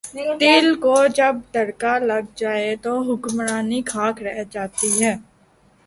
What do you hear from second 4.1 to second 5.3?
رہ جاتی ہے۔